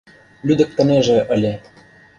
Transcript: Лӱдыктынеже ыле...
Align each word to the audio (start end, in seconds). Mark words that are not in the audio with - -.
Лӱдыктынеже 0.45 1.19
ыле... 1.35 1.53